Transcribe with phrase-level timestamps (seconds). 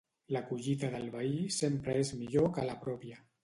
[0.35, 3.25] La collita del veí sempre és millor que la pròpia.